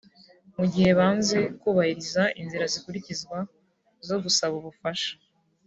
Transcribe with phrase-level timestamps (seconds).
[0.57, 3.37] mu gihe banze kubahiriza inzira zikurikizwa
[4.07, 5.11] zo gusaba ubufasha